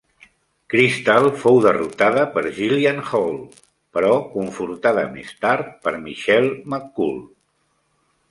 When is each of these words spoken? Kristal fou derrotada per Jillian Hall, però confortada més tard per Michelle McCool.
Kristal 0.73 1.27
fou 1.41 1.59
derrotada 1.65 2.23
per 2.37 2.43
Jillian 2.55 3.01
Hall, 3.11 3.37
però 3.97 4.15
confortada 4.37 5.03
més 5.17 5.35
tard 5.45 5.71
per 5.85 5.93
Michelle 6.09 6.51
McCool. 6.73 7.21